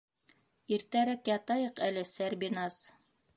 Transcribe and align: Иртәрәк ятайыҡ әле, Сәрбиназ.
Иртәрәк 0.77 1.29
ятайыҡ 1.33 1.83
әле, 1.89 2.05
Сәрбиназ. 2.13 2.81